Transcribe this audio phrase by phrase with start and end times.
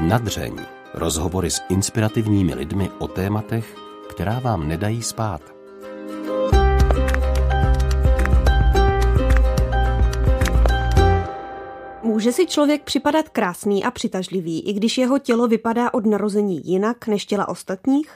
[0.00, 0.56] Nadřeň.
[0.94, 3.76] Rozhovory s inspirativními lidmi o tématech,
[4.10, 5.42] která vám nedají spát.
[12.02, 17.06] Může si člověk připadat krásný a přitažlivý, i když jeho tělo vypadá od narození jinak
[17.06, 18.10] než těla ostatních?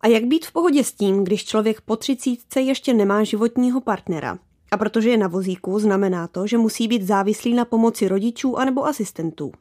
[0.00, 4.38] A jak být v pohodě s tím, když člověk po třicítce ještě nemá životního partnera?
[4.70, 8.86] A protože je na vozíku, znamená to, že musí být závislý na pomoci rodičů anebo
[8.86, 9.52] asistentů.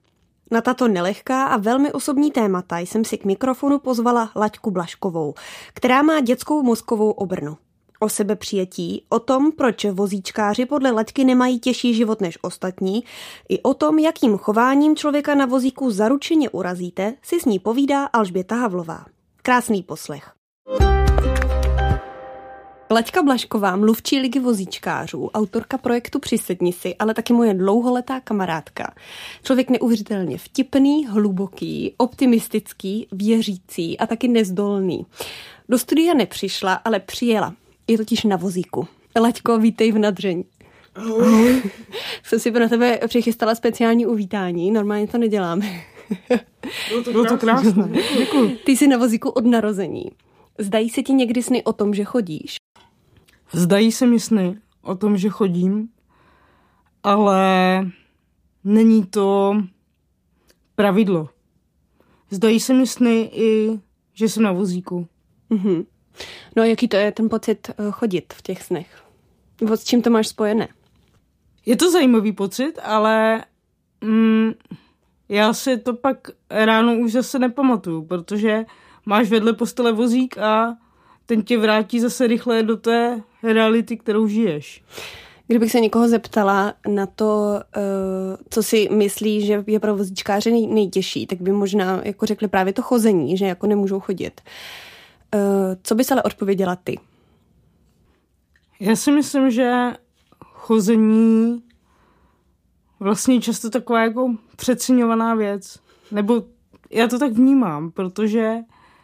[0.51, 5.33] Na tato nelehká a velmi osobní témata jsem si k mikrofonu pozvala Laďku Blaškovou,
[5.73, 7.57] která má dětskou mozkovou obrnu.
[7.99, 13.03] O sebepřijetí, o tom, proč vozíčkáři podle Laďky nemají těžší život než ostatní,
[13.49, 18.55] i o tom, jakým chováním člověka na vozíku zaručeně urazíte, si s ní povídá Alžběta
[18.55, 19.05] Havlová.
[19.41, 20.31] Krásný poslech.
[22.91, 28.93] Laďka Blašková, mluvčí ligy vozíčkářů, autorka projektu Přisedni si, ale taky moje dlouholetá kamarádka.
[29.43, 35.05] Člověk neuvěřitelně vtipný, hluboký, optimistický, věřící a taky nezdolný.
[35.69, 37.53] Do studia nepřišla, ale přijela.
[37.87, 38.87] Je totiž na vozíku.
[39.21, 40.45] Laďko, vítej v nadření.
[40.95, 41.61] Ahoj.
[42.23, 45.81] Jsem si pro tebe přichystala speciální uvítání, normálně to neděláme.
[46.89, 47.89] Bylo to, Bylo to krásné.
[48.17, 48.57] Děkuji.
[48.65, 50.11] Ty jsi na vozíku od narození.
[50.57, 52.56] Zdají se ti někdy sny o tom, že chodíš?
[53.51, 55.89] Zdají se mi sny o tom, že chodím,
[57.03, 57.41] ale
[58.63, 59.57] není to
[60.75, 61.29] pravidlo.
[62.29, 63.79] Zdají se mi sny i,
[64.13, 65.07] že jsem na vozíku.
[65.51, 65.85] Mm-hmm.
[66.55, 69.03] No a jaký to je ten pocit eh, chodit v těch snech?
[69.61, 70.67] Nebo s čím to máš spojené?
[71.65, 73.43] Je to zajímavý pocit, ale
[74.01, 74.51] mm,
[75.29, 76.17] já si to pak
[76.49, 78.65] ráno už zase nepamatuju, protože
[79.05, 80.77] máš vedle postele vozík a
[81.27, 84.83] ten tě vrátí zase rychle do té reality, kterou žiješ.
[85.47, 87.79] Kdybych se někoho zeptala na to, eh,
[88.49, 92.81] co si myslí, že je pro vozíčkáře nejtěžší, tak by možná jako řekli právě to
[92.81, 94.41] chození, že jako nemůžou chodit.
[95.35, 96.99] Eh, co bys ale odpověděla ty?
[98.79, 99.93] Já si myslím, že
[100.43, 101.63] chození
[102.99, 105.79] vlastně často taková jako přeceňovaná věc.
[106.11, 106.43] Nebo
[106.91, 108.55] já to tak vnímám, protože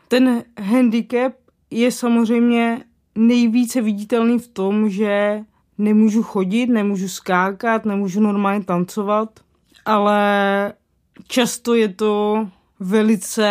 [0.07, 1.33] ten handicap
[1.73, 2.83] je samozřejmě
[3.15, 5.39] nejvíce viditelný v tom, že
[5.77, 9.39] nemůžu chodit, nemůžu skákat, nemůžu normálně tancovat,
[9.85, 10.73] ale
[11.27, 12.47] často je to
[12.79, 13.47] velice...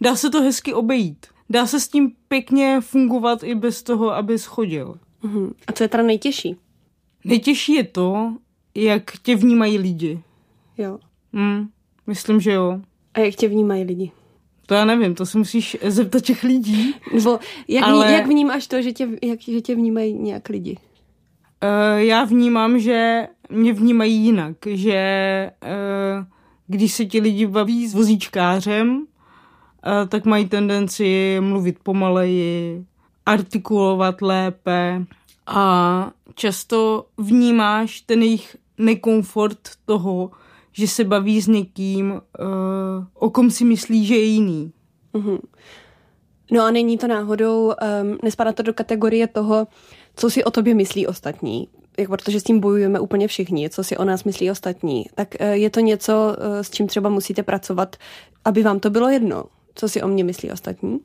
[0.00, 1.26] Dá se to hezky obejít.
[1.50, 4.98] Dá se s tím pěkně fungovat i bez toho, aby schodil.
[5.24, 5.52] Uh-huh.
[5.66, 6.56] A co je teda nejtěžší?
[7.24, 8.36] Nejtěžší je to,
[8.74, 10.22] jak tě vnímají lidi.
[10.78, 10.98] Jo.
[11.32, 11.68] Mm,
[12.06, 12.80] myslím, že jo.
[13.14, 14.12] A jak tě vnímají lidi?
[14.68, 16.94] To já nevím, to se musíš zeptat těch lidí.
[17.14, 18.12] Nebo jak, ale...
[18.12, 20.76] jak vnímáš to, že tě, jak, že tě vnímají nějak lidi?
[20.76, 26.24] Uh, já vnímám, že mě vnímají jinak, že uh,
[26.66, 32.84] když se ti lidi baví s vozíčkářem, uh, tak mají tendenci mluvit pomaleji,
[33.26, 35.04] artikulovat lépe
[35.46, 40.30] a často vnímáš ten jejich nekomfort toho,
[40.78, 42.18] že se baví s někým, uh,
[43.14, 44.72] o kom si myslí, že je jiný.
[45.14, 45.38] Mm-hmm.
[46.50, 49.66] No a není to náhodou, um, nespadá to do kategorie toho,
[50.16, 51.68] co si o tobě myslí ostatní,
[51.98, 55.46] jak protože s tím bojujeme úplně všichni, co si o nás myslí ostatní, tak uh,
[55.46, 57.96] je to něco, uh, s čím třeba musíte pracovat,
[58.44, 61.00] aby vám to bylo jedno, co si o mě myslí ostatní?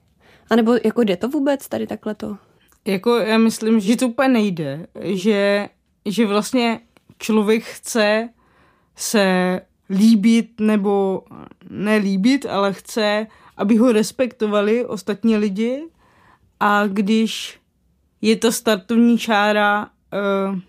[0.50, 2.38] A nebo jako jde to vůbec tady takhle to?
[2.86, 5.70] Jako já myslím, že to úplně nejde, že,
[6.06, 6.80] že vlastně
[7.20, 8.30] člověk chce
[8.96, 11.24] se líbit nebo
[11.70, 13.28] nelíbit, ale chce,
[13.58, 15.84] aby ho respektovali ostatní lidi
[16.60, 17.60] a když
[18.22, 20.60] je ta startovní čára uh,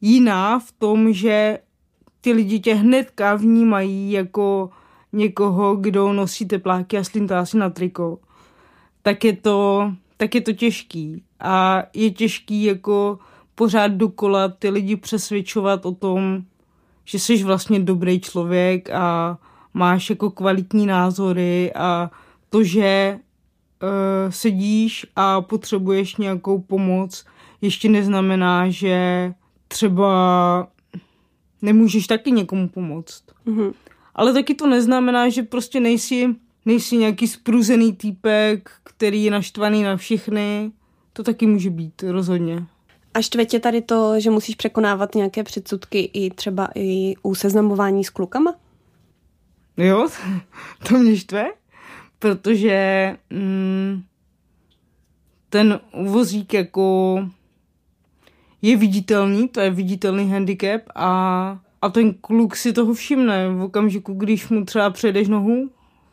[0.00, 1.58] jiná v tom, že
[2.20, 4.70] ty lidi tě hnedka vnímají jako
[5.12, 8.18] někoho, kdo nosí tepláky a slintá si na triko,
[9.02, 11.22] tak je to, tak je to těžký.
[11.40, 13.18] A je těžký jako
[13.54, 16.44] pořád dokola ty lidi přesvědčovat o tom,
[17.08, 19.38] že jsi vlastně dobrý člověk a
[19.74, 22.10] máš jako kvalitní názory a
[22.50, 23.18] to, že
[23.82, 27.24] uh, sedíš a potřebuješ nějakou pomoc,
[27.60, 29.32] ještě neznamená, že
[29.68, 30.68] třeba
[31.62, 33.24] nemůžeš taky někomu pomoct.
[33.46, 33.72] Mm-hmm.
[34.14, 36.34] Ale taky to neznamená, že prostě nejsi,
[36.64, 40.72] nejsi nějaký spruzený týpek, který je naštvaný na všechny.
[41.12, 42.66] To taky může být, rozhodně.
[43.14, 48.04] A štve tě tady to, že musíš překonávat nějaké předsudky i třeba i u seznamování
[48.04, 48.54] s klukama?
[49.76, 50.08] Jo,
[50.88, 51.46] to mě štve,
[52.18, 54.02] protože mm,
[55.48, 57.18] ten vozík jako
[58.62, 64.14] je viditelný, to je viditelný handicap a a ten kluk si toho všimne v okamžiku,
[64.14, 65.70] když mu třeba přejdeš nohu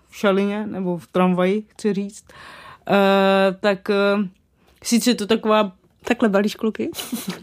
[0.09, 2.95] v šalině nebo v tramvaji, chci říct, uh,
[3.59, 4.25] tak uh,
[4.83, 5.71] sice je to taková...
[6.07, 6.89] Takhle balíš kluky?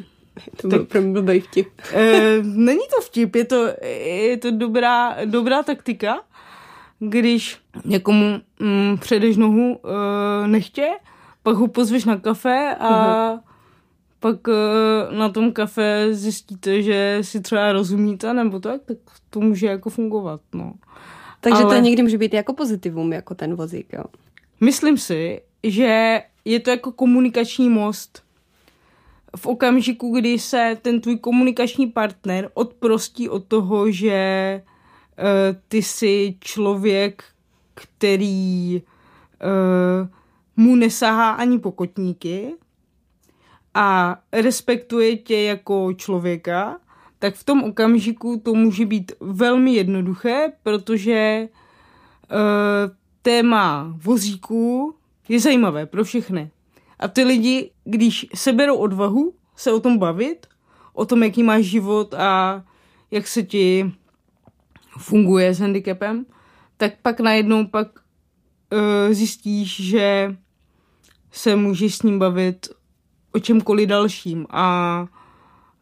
[0.57, 1.69] to byl pro mě blbý vtip.
[1.95, 3.67] uh, není to vtip, je to,
[4.07, 6.21] je to dobrá, dobrá taktika,
[6.99, 10.89] když někomu mm, předeš nohu uh, nechtě,
[11.43, 13.41] pak ho pozveš na kafe a uh-huh.
[14.21, 18.97] pak uh, na tom kafe zjistíte, že si třeba rozumíte nebo tak, tak
[19.31, 20.73] to může jako fungovat, no.
[21.41, 21.77] Takže Ale...
[21.77, 24.05] to někdy může být jako pozitivum, jako ten vozík, jo?
[24.61, 28.23] Myslím si, že je to jako komunikační most.
[29.37, 35.25] V okamžiku, kdy se ten tvůj komunikační partner odprostí od toho, že uh,
[35.69, 37.25] ty jsi člověk,
[37.75, 40.09] který uh,
[40.57, 42.55] mu nesahá ani pokotníky
[43.75, 46.79] a respektuje tě jako člověka,
[47.19, 52.39] tak v tom okamžiku to může být velmi jednoduché, protože uh,
[53.23, 54.95] téma vozíků
[55.29, 56.51] je zajímavé pro všechny.
[57.03, 60.47] A ty lidi, když seberou odvahu se o tom bavit,
[60.93, 62.63] o tom, jaký máš život a
[63.11, 63.93] jak se ti
[64.99, 66.27] funguje s handicapem,
[66.77, 70.37] tak pak najednou pak uh, zjistíš, že
[71.33, 72.69] se můžeš s ním bavit
[73.33, 75.07] o čemkoliv dalším a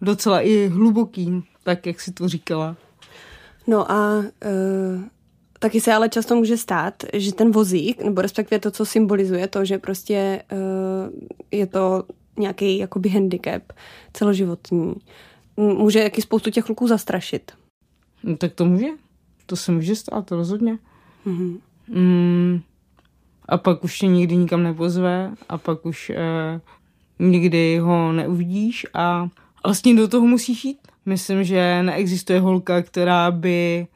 [0.00, 2.76] docela i hlubokým, tak jak si to říkala.
[3.66, 4.24] No a uh,
[5.60, 9.64] taky se ale často může stát, že ten vozík, nebo respektive to, co symbolizuje to,
[9.64, 10.58] že prostě uh,
[11.50, 12.04] je to
[12.38, 13.62] nějaký jakoby handicap
[14.12, 14.94] celoživotní,
[15.56, 17.52] může jaký spoustu těch kluků zastrašit.
[18.22, 18.86] No, tak to může.
[19.46, 20.78] To se může stát, rozhodně.
[21.26, 21.58] Mm-hmm.
[21.88, 22.60] Mm,
[23.48, 26.60] a pak už tě nikdy nikam nepozve a pak už eh,
[27.18, 29.28] nikdy ho neuvidíš a
[29.64, 30.78] vlastně do toho musíš jít.
[31.06, 33.86] Myslím, že neexistuje holka, která by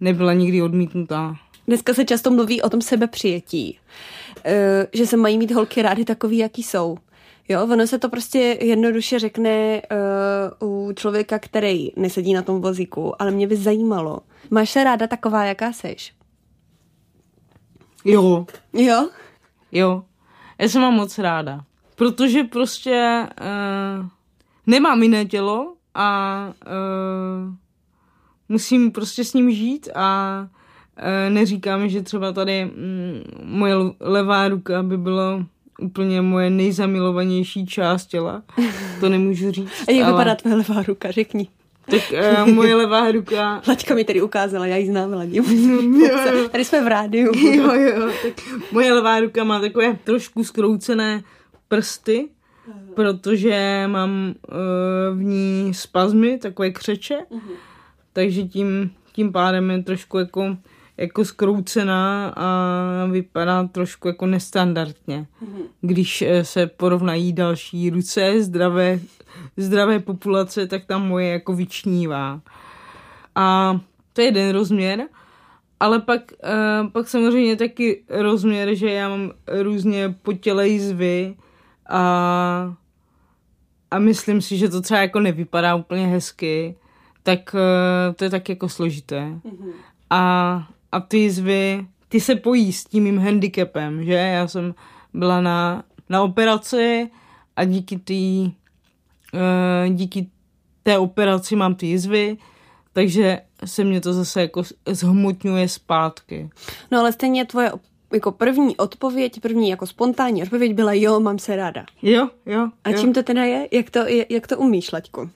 [0.00, 1.34] nebyla nikdy odmítnutá.
[1.66, 3.78] Dneska se často mluví o tom sebepřijetí,
[4.44, 6.96] eh, že se mají mít holky rády takový, jaký jsou.
[7.48, 9.82] Jo, ono se to prostě jednoduše řekne
[10.60, 14.20] uh, u člověka, který nesedí na tom vozíku, ale mě by zajímalo.
[14.50, 16.12] Máš se ráda taková, jaká seš?
[18.04, 18.46] Jo.
[18.72, 19.08] Jo?
[19.72, 20.02] Jo.
[20.58, 21.60] Já se mám moc ráda.
[21.94, 24.06] Protože prostě uh,
[24.66, 27.54] nemám jiné tělo a uh,
[28.48, 30.40] musím prostě s ním žít a
[30.98, 35.46] uh, neříkám, že třeba tady um, moje levá ruka by byla
[35.78, 38.42] úplně moje nejzamilovanější část těla.
[39.00, 39.88] To nemůžu říct.
[39.88, 40.12] A jak ale...
[40.12, 41.48] vypadá tvoje levá ruka, řekni.
[41.90, 42.12] Tak
[42.46, 43.62] uh, moje levá ruka...
[43.68, 45.42] Laďka mi tady ukázala, já ji znám, Ladě.
[46.50, 47.32] Tady jsme v rádiu.
[47.36, 48.32] Jo, jo, tak
[48.72, 51.22] moje levá ruka má takové trošku skroucené
[51.68, 52.28] prsty,
[52.94, 57.67] protože mám uh, v ní spazmy, takové křeče, uh-huh.
[58.18, 60.56] Takže tím, tím pádem je trošku jako,
[60.96, 62.46] jako skroucená a
[63.10, 65.26] vypadá trošku jako nestandardně.
[65.42, 65.62] Uh-huh.
[65.80, 69.00] Když eh, se porovnají další ruce zdravé,
[69.56, 72.40] zdravé populace, tak tam moje jako vyčnívá.
[73.34, 73.80] A
[74.12, 75.08] to je jeden rozměr.
[75.80, 76.20] Ale pak,
[76.82, 79.32] uh, pak samozřejmě taky rozměr, že já mám
[79.62, 81.36] různě po těle jizvy,
[81.88, 82.74] a,
[83.90, 86.76] a myslím si, že to třeba jako nevypadá úplně hezky,
[87.28, 89.20] tak uh, to je tak jako složité.
[89.20, 89.72] Mm-hmm.
[90.10, 90.22] A,
[90.92, 94.12] a ty jizvy, ty se pojí s tím mým handicapem, že?
[94.12, 94.74] Já jsem
[95.14, 97.10] byla na, na operaci
[97.56, 98.50] a díky té
[99.34, 100.30] uh, díky
[100.82, 102.36] té operaci mám ty jizvy,
[102.92, 106.50] takže se mě to zase jako zhmotňuje zpátky.
[106.90, 107.72] No ale stejně tvoje
[108.12, 111.86] jako první odpověď, první jako spontánní odpověď byla jo, mám se ráda.
[112.02, 112.68] Jo, jo.
[112.84, 113.00] A jo.
[113.00, 113.68] čím to teda je?
[113.70, 115.30] Jak to, jak to umíš, Laďku?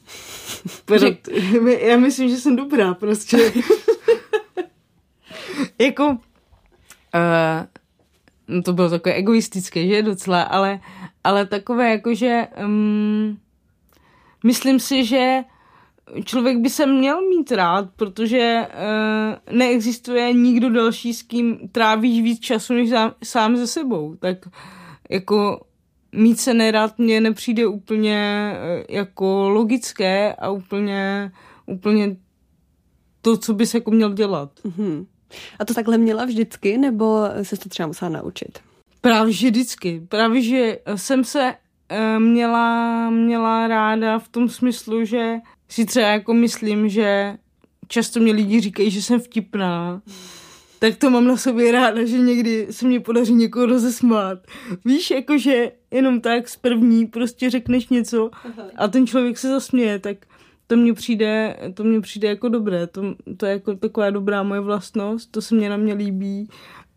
[1.80, 3.36] já myslím, že jsem dobrá prostě.
[5.78, 6.16] jako, uh,
[8.48, 10.80] no to bylo takové egoistické, že docela, ale,
[11.24, 13.38] ale takové jako, že um,
[14.44, 15.44] myslím si, že
[16.24, 22.40] člověk by se měl mít rád, protože uh, neexistuje nikdo další, s kým trávíš víc
[22.40, 24.14] času, než sám, sám ze sebou.
[24.14, 24.38] Tak
[25.10, 25.64] jako
[26.12, 31.32] mít se nerad mně nepřijde úplně uh, jako logické a úplně,
[31.66, 32.16] úplně
[33.22, 34.50] to, co bys jako měl dělat.
[34.64, 35.06] Mm-hmm.
[35.58, 38.58] A to takhle měla vždycky, nebo se to třeba musela naučit?
[39.00, 40.02] Právě že vždycky.
[40.08, 41.54] Právě, že jsem se
[41.92, 45.34] uh, měla, měla ráda v tom smyslu, že
[45.72, 47.36] si třeba jako myslím, že
[47.88, 50.02] často mě lidi říkají, že jsem vtipná,
[50.78, 54.38] tak to mám na sobě ráda, že někdy se mě podaří někoho rozesmát.
[54.84, 58.30] Víš, jakože jenom tak z první prostě řekneš něco
[58.76, 60.16] a ten člověk se zasměje, tak
[60.66, 63.02] to mně přijde, to mně přijde jako dobré, to,
[63.36, 66.48] to je jako taková dobrá moje vlastnost, to se mě na mě líbí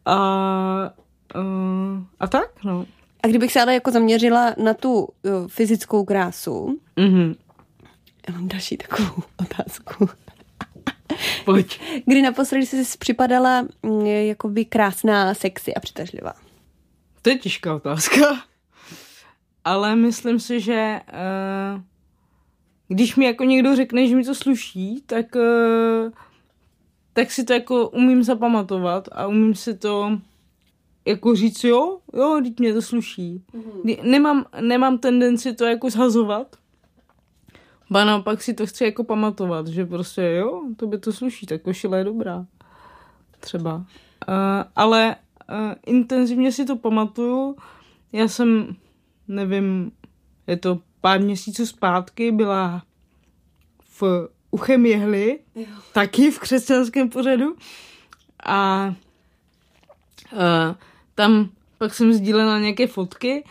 [0.06, 0.94] a,
[1.36, 2.86] uh, a tak, no.
[3.24, 7.36] A kdybych se ale jako zaměřila na tu jo, fyzickou krásu, Mm-hmm.
[8.28, 10.10] Já mám další takovou otázku.
[11.46, 11.82] Pojď.
[12.06, 16.34] Kdy naposledy jsi si připadala mm, jakoby krásná, sexy a přitažlivá?
[17.22, 18.44] To je těžká otázka.
[19.64, 21.00] Ale myslím si, že
[21.76, 21.82] uh,
[22.88, 26.12] když mi jako někdo řekne, že mi to sluší, tak, uh,
[27.14, 30.20] tak si to jako umím zapamatovat a umím si to
[31.06, 33.44] jako říct, jo, jo, teď mě to sluší.
[33.54, 34.04] Mm-hmm.
[34.04, 36.56] Nemám, nemám tendenci to jako zhazovat,
[37.90, 41.62] ba naopak si to chci jako pamatovat, že prostě jo, to by to sluší, tak
[41.62, 42.46] košile je dobrá.
[43.40, 43.76] Třeba.
[43.76, 43.84] Uh,
[44.76, 45.16] ale
[45.50, 47.58] uh, intenzivně si to pamatuju.
[48.12, 48.76] Já jsem,
[49.28, 49.92] nevím,
[50.48, 52.84] je to pár měsíců zpátky, byla
[53.80, 55.66] v Uchem jehly, jo.
[55.94, 57.56] taky v křesťanském pořadu.
[58.46, 58.88] A
[60.34, 60.76] uh,
[61.16, 63.44] tam pak jsem sdílela nějaké fotky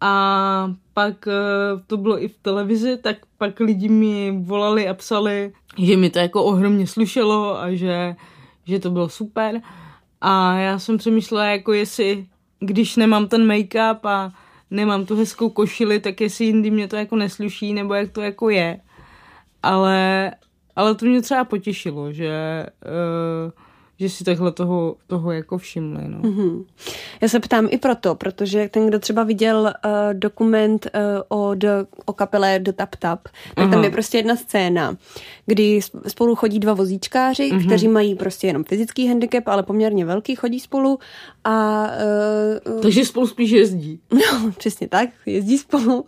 [0.00, 5.52] a pak uh, to bylo i v televizi, tak pak lidi mi volali a psali,
[5.78, 8.16] že mi to jako ohromně slušelo a že,
[8.64, 9.60] že to bylo super.
[10.20, 12.26] A já jsem přemýšlela, jako jestli,
[12.60, 14.32] když nemám ten make-up a
[14.70, 18.50] nemám tu hezkou košili, tak jestli jindy mě to jako nesluší, nebo jak to jako
[18.50, 18.80] je.
[19.62, 20.30] Ale,
[20.76, 23.52] ale to mě třeba potěšilo, že uh,
[24.00, 26.02] že si takhle toho, toho jako všimli.
[26.06, 26.18] No.
[26.18, 26.64] Mm-hmm.
[27.20, 30.86] Já se ptám i proto, protože ten, kdo třeba viděl uh, dokument
[31.28, 31.68] uh, o, do,
[32.04, 33.70] o kapele The Tap Tap, tak Aha.
[33.70, 34.96] tam je prostě jedna scéna,
[35.46, 37.66] kdy spolu chodí dva vozíčkáři, mm-hmm.
[37.66, 40.98] kteří mají prostě jenom fyzický handicap, ale poměrně velký, chodí spolu
[41.44, 41.86] a...
[42.66, 44.00] Uh, Takže spolu spíš jezdí.
[44.32, 46.00] No, přesně tak, jezdí spolu.
[46.00, 46.04] Uh,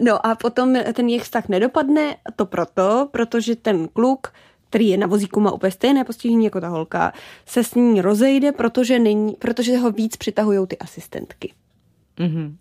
[0.00, 4.28] no a potom ten jejich vztah nedopadne, to proto, protože ten kluk
[4.72, 7.12] který je na vozíku, má úplně stejné postižení jako ta holka,
[7.46, 11.52] se s ní rozejde, protože, není, protože ho víc přitahují ty asistentky.
[12.18, 12.56] Mm-hmm.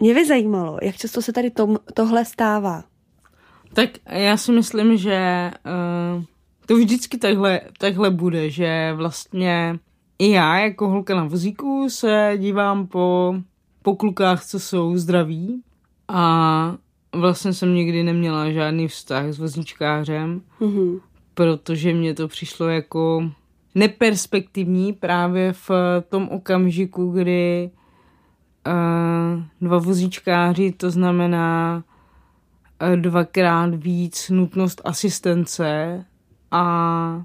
[0.00, 2.84] Mě by zajímalo, jak často se tady tom, tohle stává.
[3.74, 5.50] Tak já si myslím, že
[6.16, 6.24] uh,
[6.66, 9.78] to vždycky takhle, takhle bude, že vlastně
[10.18, 13.34] i já jako holka na vozíku se dívám po,
[13.82, 15.62] po klukách, co jsou zdraví
[16.08, 16.76] a
[17.12, 20.42] vlastně jsem nikdy neměla žádný vztah s vozíčkářem.
[20.60, 21.00] Mm-hmm
[21.34, 23.30] protože mě to přišlo jako
[23.74, 25.70] neperspektivní právě v
[26.08, 27.70] tom okamžiku, kdy
[28.66, 31.84] uh, dva vozíčkáři, to znamená
[32.82, 36.04] uh, dvakrát víc nutnost asistence
[36.50, 37.24] a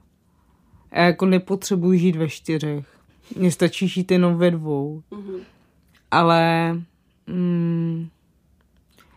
[0.92, 2.98] já jako nepotřebuji žít ve čtyřech.
[3.36, 5.04] Mně stačí žít jenom ve dvou.
[5.12, 5.40] Mm-hmm.
[6.12, 6.74] Ale
[7.28, 8.08] mm,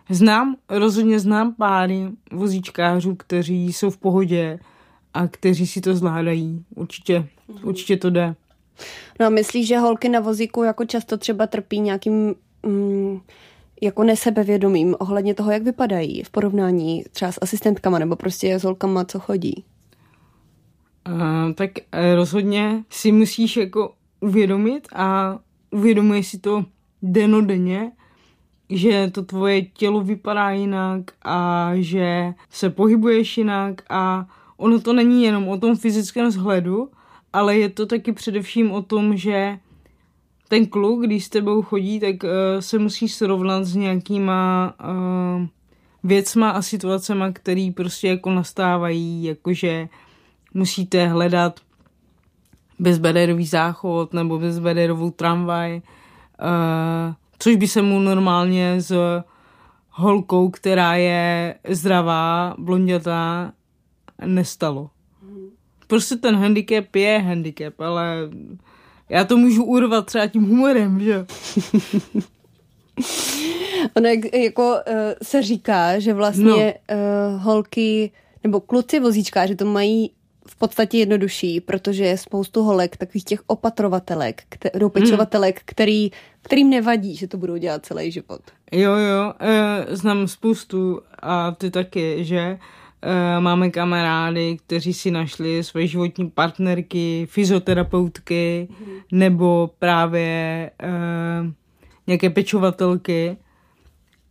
[0.09, 4.59] znám, rozhodně znám páry vozíčkářů, kteří jsou v pohodě
[5.15, 6.65] a kteří si to zvládají.
[6.75, 7.69] Určitě, mm-hmm.
[7.69, 8.35] určitě to jde.
[9.21, 12.35] No a myslíš, že holky na vozíku jako často třeba trpí nějakým
[12.67, 13.21] mm,
[13.81, 19.05] jako nesebevědomím ohledně toho, jak vypadají v porovnání třeba s asistentkama nebo prostě s holkama,
[19.05, 19.65] co chodí?
[21.09, 25.39] Uh, tak uh, rozhodně si musíš jako uvědomit a
[25.71, 26.65] uvědomuješ si to
[27.03, 27.93] denodenně,
[28.71, 34.29] že to tvoje tělo vypadá jinak a že se pohybuješ jinak a
[34.61, 36.89] ono to není jenom o tom fyzickém vzhledu,
[37.33, 39.59] ale je to taky především o tom, že
[40.49, 45.47] ten kluk, když s tebou chodí, tak uh, se musí srovnat s nějakýma uh,
[46.05, 49.89] věcma a situacema, které prostě jako nastávají, jakože
[50.55, 51.61] musíte hledat
[52.79, 59.23] bezbederový záchod nebo bezbederovou tramvaj, uh, což by se mu normálně s
[59.91, 63.53] holkou, která je zdravá, blondětá,
[64.27, 64.91] nestalo.
[65.87, 68.17] Prostě ten handicap je handicap, ale
[69.09, 71.27] já to můžu urvat třeba tím humorem, že?
[73.97, 76.97] ono jak, jako uh, se říká, že vlastně no.
[76.97, 78.11] uh, holky
[78.45, 80.11] nebo kluci vozíčkáři to mají
[80.47, 85.63] v podstatě jednodušší, protože je spoustu holek, takových těch opatrovatelek, kter- pečovatelek, hmm.
[85.65, 86.11] který,
[86.43, 88.41] kterým nevadí, že to budou dělat celý život.
[88.73, 92.59] Jo, jo, uh, znám spoustu a ty taky, že Eh,
[93.41, 99.03] máme kamarády, kteří si našli své životní partnerky, fyzioterapeutky mm-hmm.
[99.13, 101.51] nebo právě uh,
[102.07, 103.37] nějaké pečovatelky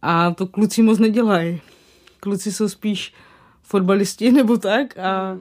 [0.01, 1.61] a to kluci moc nedělají.
[2.19, 3.13] Kluci jsou spíš
[3.61, 5.37] fotbalisti nebo tak a,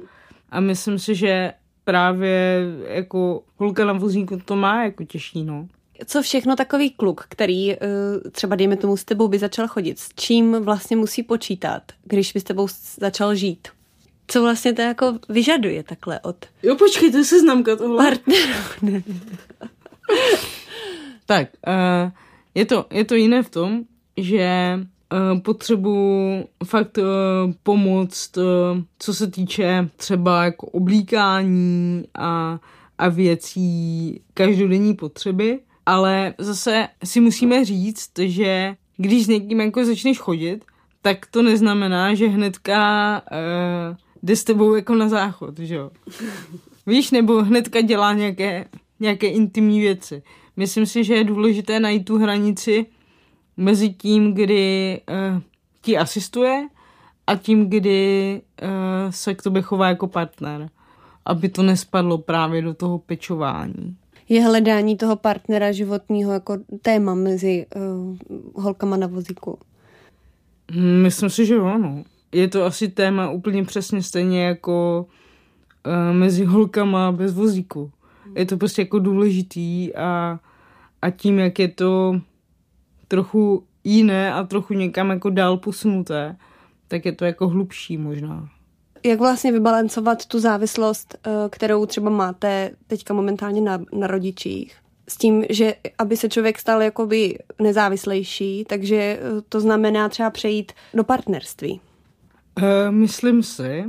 [0.50, 1.52] a myslím si, že
[1.84, 5.68] právě jako holka na vozíku to má jako těžší, no.
[6.06, 7.76] Co všechno takový kluk, který uh,
[8.32, 12.40] třeba dejme tomu s tebou by začal chodit, s čím vlastně musí počítat, když by
[12.40, 12.68] s tebou
[13.00, 13.68] začal žít?
[14.26, 16.36] Co vlastně to jako vyžaduje takhle od...
[16.62, 18.04] Jo, počkej, to je seznamka tohle.
[18.04, 19.02] Partnerů.
[21.26, 22.10] tak, uh,
[22.54, 23.82] je, to, je to jiné v tom,
[24.16, 24.74] že
[25.12, 27.04] uh, potřebuji fakt uh,
[27.62, 28.44] pomoct, uh,
[28.98, 32.58] co se týče třeba jako oblíkání a,
[32.98, 35.58] a věcí každodenní potřeby,
[35.88, 40.64] ale zase si musíme říct, že když s někým jako začneš chodit,
[41.02, 45.90] tak to neznamená, že hnedka uh, jde s tebou jako na záchod, že jo?
[46.86, 48.64] Víš, nebo hnedka dělá nějaké,
[49.00, 50.22] nějaké intimní věci.
[50.56, 52.86] Myslím si, že je důležité najít tu hranici
[53.56, 55.00] mezi tím, kdy
[55.34, 55.42] uh,
[55.82, 56.68] ti asistuje
[57.26, 58.68] a tím, kdy uh,
[59.10, 60.68] se k tobě chová jako partner.
[61.24, 63.96] Aby to nespadlo právě do toho pečování.
[64.28, 68.16] Je hledání toho partnera životního jako téma mezi uh,
[68.54, 69.58] holkama na vozíku?
[71.02, 72.04] Myslím si, že jo, no.
[72.32, 75.06] Je to asi téma úplně přesně stejně jako
[75.86, 77.90] uh, mezi holkama bez vozíku.
[78.34, 80.40] Je to prostě jako důležitý a,
[81.02, 82.20] a tím, jak je to
[83.08, 86.36] trochu jiné a trochu někam jako dál posunuté,
[86.88, 88.48] tak je to jako hlubší možná.
[89.04, 94.76] Jak vlastně vybalancovat tu závislost, eh, kterou třeba máte teďka momentálně na, na rodičích?
[95.08, 100.72] S tím, že aby se člověk stal jakoby nezávislejší, takže eh, to znamená třeba přejít
[100.94, 101.80] do partnerství.
[102.58, 103.84] Uh, myslím si,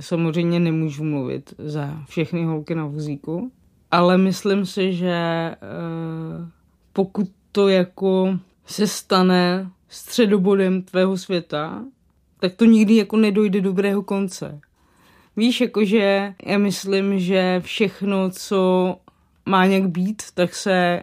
[0.00, 3.50] samozřejmě nemůžu mluvit za všechny holky na vozíku,
[3.90, 5.16] ale myslím si, že
[5.62, 6.48] uh,
[6.92, 11.84] pokud to jako se stane středobodem tvého světa,
[12.40, 14.60] tak to nikdy jako nedojde dobrého konce.
[15.36, 18.96] Víš, jakože já myslím, že všechno, co
[19.46, 21.02] má nějak být, tak se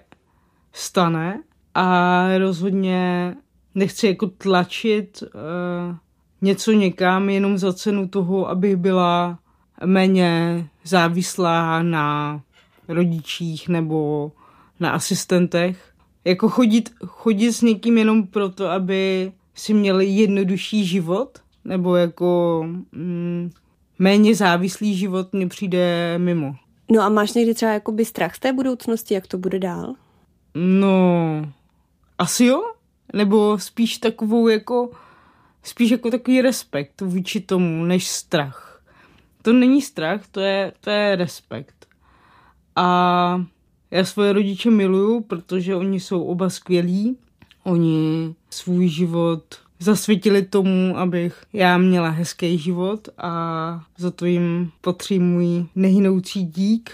[0.74, 1.44] stane
[1.76, 3.36] a rozhodně
[3.76, 5.96] nechci jako tlačit uh,
[6.42, 9.40] něco někam jenom za cenu toho, abych byla
[9.86, 12.42] méně závislá na
[12.88, 14.32] rodičích nebo
[14.80, 15.94] na asistentech.
[16.26, 22.62] Jako chodit, chodit s někým jenom proto, aby si měli jednodušší život, nebo jako
[22.92, 23.52] mm,
[24.00, 26.56] méně závislý život mně přijde mimo.
[26.92, 29.96] No a máš někdy třeba jakoby strach z té budoucnosti, jak to bude dál?
[30.56, 31.52] No,
[32.18, 32.62] asi jo.
[33.14, 34.92] Nebo spíš takovou jako,
[35.64, 38.82] spíš jako takový respekt vůči tomu, než strach.
[39.42, 41.88] To není strach, to je, to je respekt.
[42.76, 43.46] A
[43.92, 47.18] já svoje rodiče miluju, protože oni jsou oba skvělí.
[47.64, 49.44] Oni svůj život
[49.84, 56.92] zasvětili tomu, abych já měla hezký život a za to jim potří můj nehynoucí dík.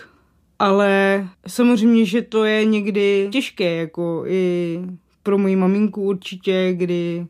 [0.60, 4.80] Ale samozřejmě, že to je někdy těžké, jako i
[5.24, 7.28] pro moji maminku určitě, kdy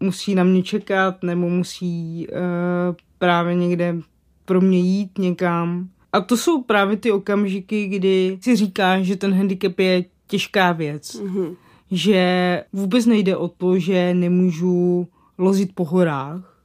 [0.00, 3.96] musí na mě čekat nebo musí uh, právě někde
[4.44, 5.88] pro mě jít někam.
[6.12, 11.22] A to jsou právě ty okamžiky, kdy si říká, že ten handicap je těžká věc.
[11.22, 11.56] Mm-hmm
[11.92, 16.58] že vůbec nejde o to, že nemůžu lozit po horách,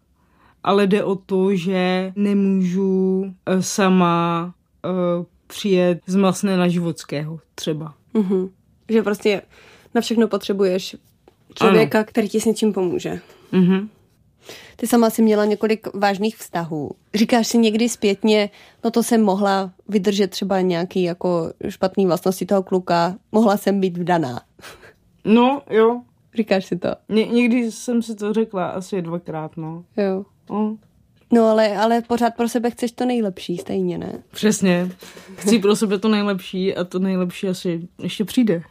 [0.64, 4.54] ale jde o to, že nemůžu uh, sama
[4.86, 7.94] uh, přijet z Masné na Životského třeba.
[8.14, 8.50] Mm-hmm.
[8.90, 9.42] Že prostě
[9.96, 10.96] na všechno potřebuješ
[11.56, 12.06] člověka, ano.
[12.10, 13.20] který ti s něčím pomůže.
[13.54, 13.88] Mm-hmm.
[14.76, 16.92] Ty sama si měla několik vážných vztahů.
[17.16, 18.50] Říkáš si někdy zpětně,
[18.84, 23.98] no to jsem mohla vydržet třeba nějaký jako špatný vlastnosti toho kluka, mohla jsem být
[23.98, 24.42] vdaná.
[25.28, 26.02] No, jo.
[26.34, 26.90] Říkáš si to?
[27.10, 29.84] Ně, někdy jsem si to řekla asi dvakrát, no.
[29.98, 30.26] Jo.
[30.50, 30.78] No.
[31.32, 34.24] No ale, ale pořád pro sebe chceš to nejlepší, stejně ne?
[34.32, 34.92] Přesně.
[35.36, 38.64] Chci pro sebe to nejlepší a to nejlepší asi ještě přijde.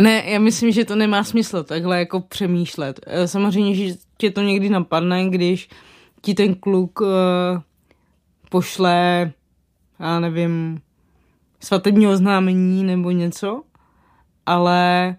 [0.00, 3.00] Ne, já myslím, že to nemá smysl takhle jako přemýšlet.
[3.06, 5.68] Eh, samozřejmě, že tě to někdy napadne, když
[6.20, 7.08] ti ten kluk uh,
[8.50, 9.30] pošle,
[10.00, 10.80] já nevím,
[11.60, 13.62] svatební oznámení nebo něco,
[14.48, 15.16] ale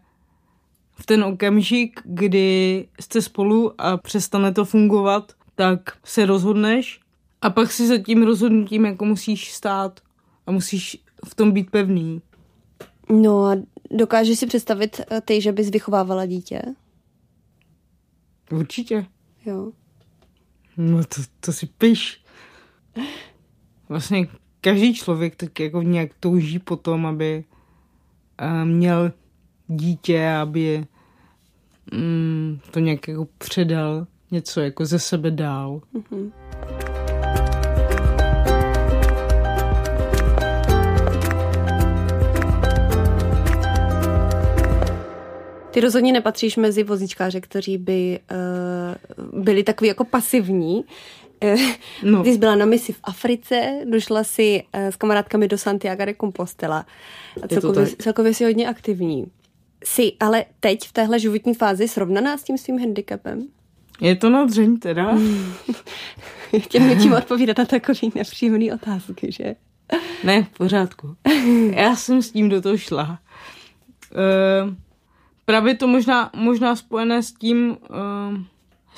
[0.91, 6.99] v ten okamžik, kdy jste spolu a přestane to fungovat, tak se rozhodneš
[7.41, 9.99] a pak si za tím rozhodnutím jako musíš stát
[10.47, 12.21] a musíš v tom být pevný.
[13.09, 13.55] No a
[13.91, 16.61] dokážeš si představit eh, ty, že bys vychovávala dítě?
[18.51, 19.05] Určitě.
[19.45, 19.71] Jo.
[20.77, 22.23] No to, to si piš.
[23.89, 24.27] Vlastně
[24.61, 27.43] každý člověk tak jako nějak touží po tom, aby
[28.63, 29.11] měl
[29.67, 30.85] dítě, aby
[31.93, 35.81] mm, to nějak jako předal něco jako ze sebe dál.
[35.95, 36.31] Mm-hmm.
[45.71, 48.19] Ty rozhodně nepatříš mezi vozíčkáře, kteří by
[49.33, 50.83] uh, byli takový jako pasivní.
[52.03, 52.25] No.
[52.25, 56.85] Jsi byla na misi v Africe, došla si uh, s kamarádkami do Santiago de Compostela.
[57.43, 59.25] A celkově, celkově jsi hodně aktivní.
[59.83, 63.47] Jsi ale teď v téhle životní fázi srovnaná s tím svým handicapem?
[64.01, 65.17] Je to na dřeň teda.
[66.59, 69.55] Chtěl něčím odpovídat na takový nepříjemný otázky, že?
[70.23, 71.15] Ne, v pořádku.
[71.71, 73.19] Já jsem s tím do toho šla.
[74.11, 74.73] Uh,
[75.45, 78.37] právě to možná, možná spojené s tím, uh,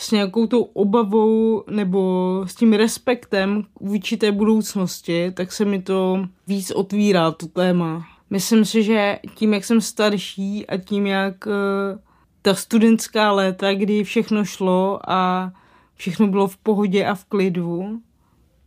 [0.02, 6.26] s nějakou tou obavou nebo s tím respektem vůči té budoucnosti, tak se mi to
[6.48, 8.08] víc otvírá, to téma.
[8.30, 11.54] Myslím si, že tím, jak jsem starší a tím, jak uh,
[12.42, 15.52] ta studentská léta, kdy všechno šlo a
[15.96, 18.02] všechno bylo v pohodě a v klidu,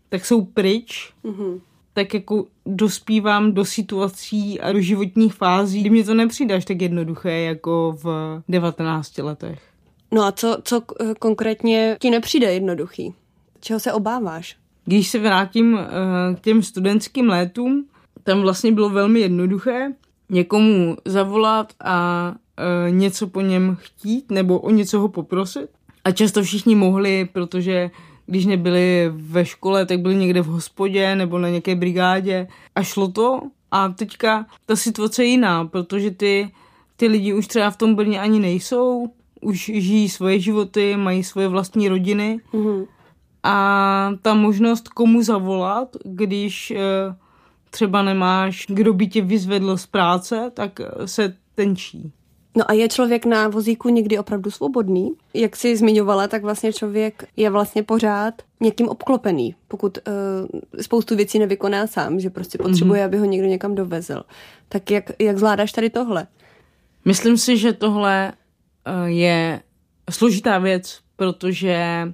[0.09, 1.13] tak jsou pryč.
[1.25, 1.61] Mm-hmm.
[1.93, 6.81] Tak jako dospívám do situací a do životních fází, kdy mě to nepřijde až tak
[6.81, 9.74] jednoduché jako v 19 letech.
[10.15, 10.83] No a co, co
[11.19, 13.15] konkrétně ti nepřijde jednoduchý?
[13.61, 14.57] Čeho se obáváš?
[14.85, 15.81] Když se vrátím uh,
[16.37, 17.87] k těm studentským létům,
[18.25, 19.93] tam vlastně bylo velmi jednoduché
[20.31, 22.29] někomu zavolat a
[22.89, 25.69] uh, něco po něm chtít nebo o něco ho poprosit.
[26.05, 27.91] A často všichni mohli, protože
[28.27, 33.09] když nebyli ve škole, tak byli někde v hospodě nebo na nějaké brigádě a šlo
[33.09, 33.41] to.
[33.71, 36.53] A teďka ta situace je jiná, protože ty,
[36.97, 39.11] ty lidi už třeba v tom Brně ani nejsou,
[39.45, 42.87] už žijí svoje životy, mají svoje vlastní rodiny mm-hmm.
[43.43, 47.15] a ta možnost komu zavolat, když uh,
[47.71, 52.13] třeba nemáš, kdo by tě vyzvedl z práce, tak se tenčí.
[52.57, 55.11] No a je člověk na vozíku někdy opravdu svobodný?
[55.35, 61.39] Jak jsi zmiňovala, tak vlastně člověk je vlastně pořád někým obklopený, pokud uh, spoustu věcí
[61.39, 63.05] nevykoná sám, že prostě potřebuje, mm-hmm.
[63.05, 64.23] aby ho někdo někam dovezl.
[64.69, 66.27] Tak jak, jak zvládáš tady tohle?
[67.05, 68.33] Myslím si, že tohle
[69.05, 69.63] je
[70.11, 72.09] složitá věc, protože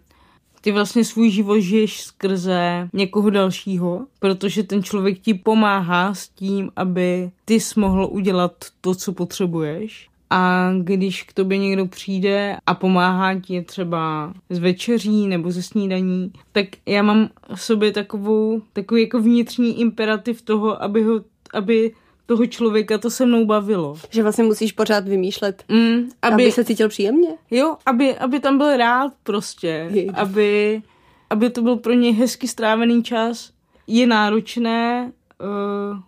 [0.60, 6.70] ty vlastně svůj život žiješ skrze někoho dalšího, protože ten člověk ti pomáhá s tím,
[6.76, 10.10] aby ty jsi mohl udělat to, co potřebuješ.
[10.30, 16.32] A když k tobě někdo přijde a pomáhá ti třeba z večeří nebo ze snídaní,
[16.52, 21.20] tak já mám v sobě takovou, takový jako vnitřní imperativ toho, aby, ho,
[21.54, 21.92] aby
[22.30, 23.96] toho člověka to se mnou bavilo.
[24.10, 27.28] Že vlastně musíš pořád vymýšlet, mm, aby, aby se cítil příjemně?
[27.50, 30.82] Jo, aby, aby tam byl rád prostě, aby,
[31.30, 33.50] aby to byl pro něj hezky strávený čas.
[33.86, 35.98] Je náročné uh,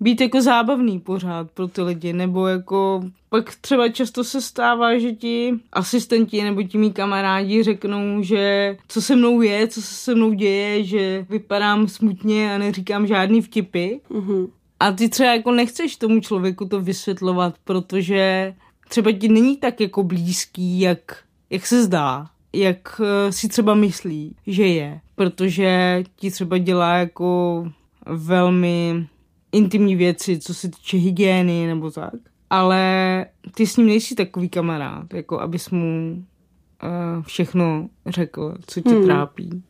[0.00, 5.12] být jako zábavný pořád pro ty lidi, nebo jako pak třeba často se stává, že
[5.12, 10.14] ti asistenti nebo ti mý kamarádi řeknou, že co se mnou je, co se se
[10.14, 14.00] mnou děje, že vypadám smutně a neříkám žádný vtipy.
[14.10, 14.48] Mm-hmm.
[14.80, 18.54] A ty třeba jako nechceš tomu člověku to vysvětlovat, protože
[18.88, 21.16] třeba ti není tak jako blízký, jak,
[21.50, 27.64] jak se zdá, jak eh, si třeba myslí, že je, protože ti třeba dělá jako
[28.06, 29.06] velmi
[29.52, 32.14] intimní věci, co se týče hygieny nebo tak.
[32.50, 36.24] Ale ty s ním nejsi takový kamarád, jako abys mu
[36.82, 39.04] uh, všechno řekl, co tě hmm.
[39.04, 39.62] trápí.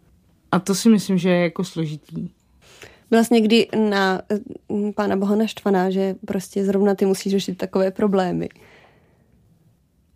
[0.52, 2.28] A to si myslím, že je jako složitý.
[3.10, 4.20] Byla jsi někdy na
[4.68, 8.48] uh, pána Boha naštvaná, že prostě zrovna ty musíš řešit takové problémy?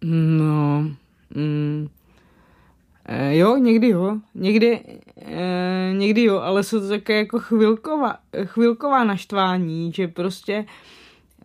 [0.05, 0.91] No,
[1.35, 1.89] mm,
[3.05, 4.17] Eh, jo, někdy jo.
[4.35, 4.81] Někdy,
[5.17, 10.65] eh, někdy jo, ale jsou to také jako chvilková, chvilková naštvání, že prostě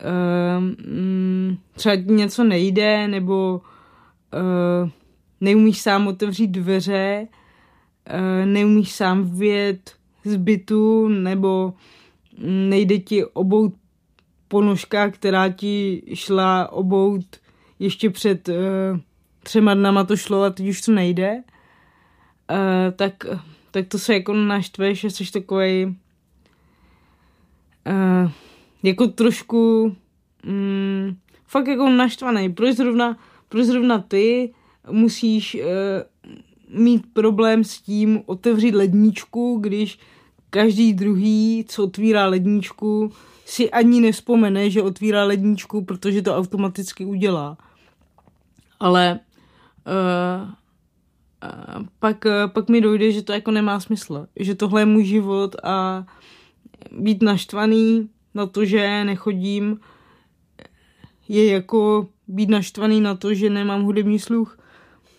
[0.02, 3.62] eh, mm, třeba něco nejde, nebo
[4.34, 4.90] eh,
[5.42, 7.28] neumíš sám otevřít dveře,
[8.06, 9.92] eh, neumíš sám vyjet
[10.24, 11.74] z bytu, nebo
[12.44, 13.74] nejde ti obout
[14.48, 17.26] ponožka, která ti šla obout
[17.80, 19.00] ještě před eh,
[19.48, 21.44] třema dnama to šlo a teď už to nejde,
[22.52, 22.58] uh,
[22.96, 23.14] tak,
[23.72, 25.94] tak to se jako naštve, že jsi takový uh,
[28.84, 29.96] jako trošku
[30.48, 32.54] um, fakt jako naštvaný.
[32.54, 33.18] Proč zrovna,
[33.50, 34.54] proč zrovna ty
[34.92, 35.62] musíš uh,
[36.70, 40.00] mít problém s tím otevřít ledničku, když
[40.50, 43.12] každý druhý, co otvírá ledničku,
[43.46, 47.58] si ani nespomene, že otvírá ledničku, protože to automaticky udělá.
[48.80, 49.20] Ale
[49.88, 50.52] uh,
[52.00, 54.28] pak, uh, pak mi dojde, že to jako nemá smysl.
[54.36, 56.06] Že tohle je můj život a
[56.92, 59.80] být naštvaný na to, že nechodím,
[61.28, 64.60] je jako být naštvaný na to, že nemám hudební sluch.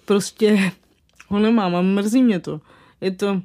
[0.04, 0.72] Prostě
[1.29, 2.61] ho nemám a mrzí mě to.
[3.01, 3.43] Je to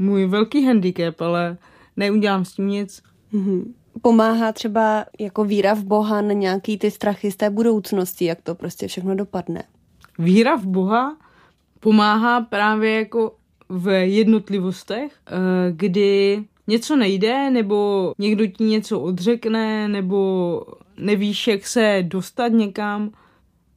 [0.00, 1.56] můj velký handicap, ale
[1.96, 3.02] neudělám s tím nic.
[3.32, 3.64] Mm-hmm.
[4.02, 8.54] pomáhá třeba jako víra v Boha na nějaký ty strachy z té budoucnosti, jak to
[8.54, 9.62] prostě všechno dopadne?
[10.18, 11.16] Víra v Boha
[11.80, 13.34] pomáhá právě jako
[13.68, 15.32] v jednotlivostech, eh,
[15.72, 20.62] kdy něco nejde, nebo někdo ti něco odřekne, nebo
[20.98, 23.10] nevíš, jak se dostat někam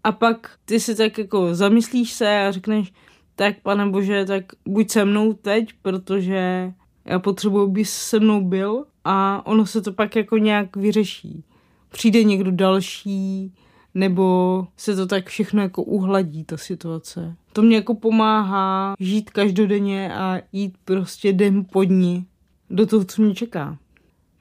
[0.04, 2.94] a pak ty si tak jako zamyslíš se a řekneš,
[3.40, 6.74] tak pane bože, tak buď se mnou teď, protože
[7.06, 11.44] já potřebuji, aby se mnou byl a ono se to pak jako nějak vyřeší.
[11.90, 13.54] Přijde někdo další,
[13.94, 17.36] nebo se to tak všechno jako uhladí, ta situace.
[17.54, 22.26] To mě jako pomáhá žít každodenně a jít prostě den po dní
[22.70, 23.78] do toho, co mě čeká.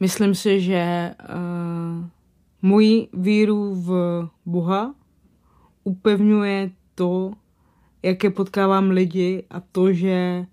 [0.01, 2.07] Myslím si, že uh,
[2.63, 3.91] moji víru v
[4.47, 4.95] Boha
[5.85, 7.33] upevňuje to,
[8.03, 10.47] jaké potkávám lidi a to, že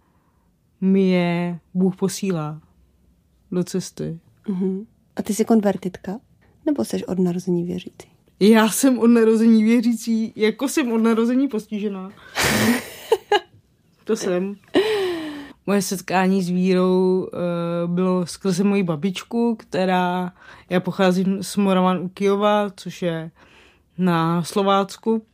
[0.81, 2.61] mi je Bůh posílá
[3.51, 4.19] do cesty.
[4.47, 4.85] Uh-huh.
[5.15, 6.19] A ty jsi konvertitka?
[6.65, 8.07] Nebo jsi od narození věřící?
[8.39, 12.11] Já jsem od narození věřící, jako jsem od narození postižená.
[14.03, 14.55] to jsem.
[15.67, 20.33] Moje setkání s vírou uh, bylo skrze moji babičku, která,
[20.69, 23.31] já pocházím z Moravan u Kijova, což je
[23.97, 25.25] na Slovácku.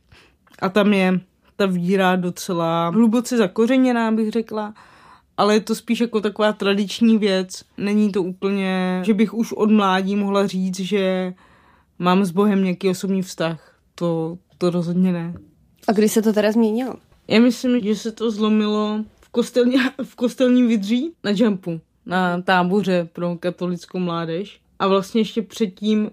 [0.58, 1.20] A tam je
[1.56, 4.74] ta víra docela hluboce zakořeněná, bych řekla.
[5.36, 7.62] Ale je to spíš jako taková tradiční věc.
[7.78, 11.34] Není to úplně, že bych už od mládí mohla říct, že
[11.98, 13.76] mám s Bohem nějaký osobní vztah.
[13.94, 15.34] To, to rozhodně ne.
[15.88, 16.94] A kdy se to teda změnilo?
[17.28, 23.08] Já myslím, že se to zlomilo v, kostelně, v kostelním vidří na jumpu, na táboře
[23.12, 24.60] pro katolickou mládež.
[24.78, 26.10] A vlastně ještě předtím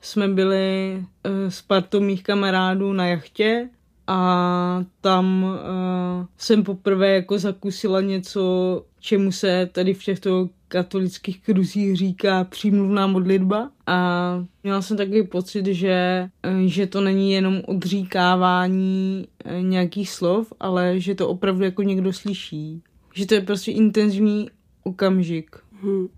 [0.00, 3.68] jsme byli uh, s partou mých kamarádů na jachtě
[4.06, 11.96] a tam uh, jsem poprvé jako zakusila něco, čemu se tady v těchto katolických kruzích
[11.96, 19.26] říká přímluvná modlitba a měla jsem takový pocit, že, eh, že to není jenom odříkávání
[19.60, 22.82] nějakých slov, ale že to opravdu jako někdo slyší.
[23.14, 24.48] Že to je prostě intenzivní
[24.82, 25.56] okamžik.
[25.82, 26.08] Hmm.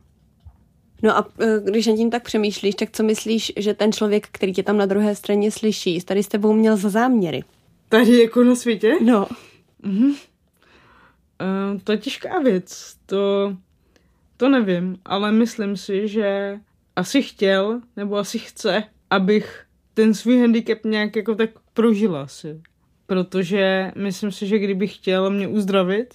[1.03, 1.29] No a
[1.65, 4.87] když nad tím tak přemýšlíš, tak co myslíš, že ten člověk, který tě tam na
[4.87, 7.45] druhé straně slyší, tady s tebou měl za záměry?
[7.89, 8.95] Tady jako na světě?
[9.05, 9.27] No.
[9.83, 10.05] Mhm.
[10.05, 10.17] Uh,
[11.85, 12.97] to je těžká věc.
[13.07, 13.57] To,
[14.37, 16.59] to nevím, ale myslím si, že
[16.97, 22.61] asi chtěl, nebo asi chce, abych ten svůj handicap nějak jako tak prožila si.
[23.07, 26.15] Protože myslím si, že kdybych chtěl mě uzdravit,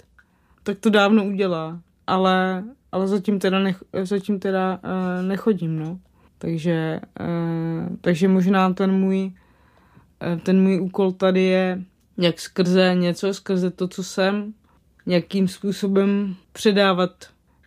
[0.62, 1.80] tak to dávno udělá.
[2.06, 5.98] Ale ale zatím teda, nech, zatím teda uh, nechodím, no.
[6.38, 9.32] Takže, uh, takže možná ten můj,
[10.42, 11.82] ten můj úkol tady je
[12.18, 14.54] jak skrze něco, skrze to, co jsem,
[15.06, 17.10] nějakým způsobem předávat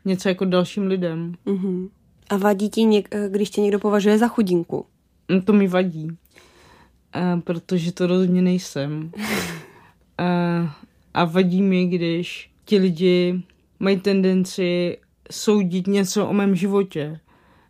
[0.05, 1.33] něco jako dalším lidem.
[1.45, 1.89] Uh-huh.
[2.29, 4.85] A vadí ti, něk- když tě někdo považuje za chudinku?
[5.29, 9.11] No to mi vadí, uh, protože to rozhodně nejsem.
[9.19, 10.69] uh,
[11.13, 13.43] a vadí mi, když ti lidi
[13.79, 14.97] mají tendenci
[15.31, 17.19] soudit něco o mém životě.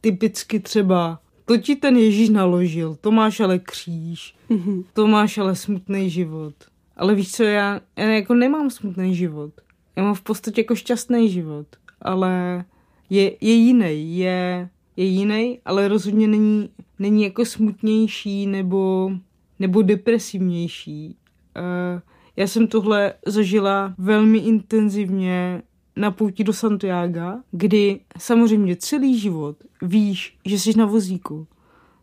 [0.02, 4.84] Typicky třeba, to ti ten Ježíš naložil, to máš ale kříž, mm-hmm.
[4.94, 6.54] to máš ale smutný život.
[6.98, 9.54] Ale víš co, já, já jako nemám smutný život.
[9.96, 11.68] Já mám v podstatě jako šťastný život,
[12.02, 12.66] ale
[13.10, 19.12] je, je jiný, je, je jiný, ale rozhodně není, není jako smutnější nebo,
[19.60, 21.16] nebo depresivnější.
[21.58, 22.02] Uh,
[22.36, 25.62] já jsem tohle zažila velmi intenzivně
[25.96, 31.48] na pouti do Santiago, kdy samozřejmě celý život víš, že jsi na vozíku.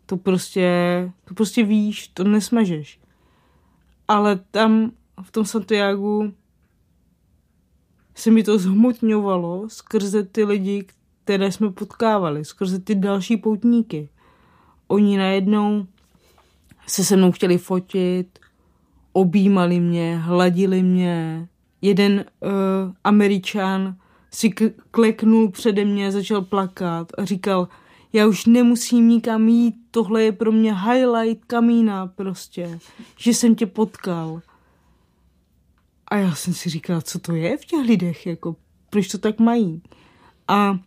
[0.05, 2.99] To prostě, to prostě víš, to nesmažeš.
[4.07, 6.31] Ale tam v tom Santiago
[8.15, 10.85] se mi to zhmotňovalo skrze ty lidi,
[11.23, 14.09] které jsme potkávali, skrze ty další poutníky.
[14.87, 15.87] Oni najednou
[16.87, 18.39] se se mnou chtěli fotit,
[19.13, 21.47] objímali mě, hladili mě,
[21.83, 22.51] jeden uh,
[23.03, 23.95] američan
[24.31, 27.67] si k- kleknul přede mě, začal plakat a říkal,
[28.13, 32.79] já už nemusím nikam jít, tohle je pro mě highlight kamína prostě,
[33.17, 34.41] že jsem tě potkal.
[36.07, 38.55] A já jsem si říkala, co to je v těch lidech, jako,
[38.89, 39.81] proč to tak mají.
[40.47, 40.79] A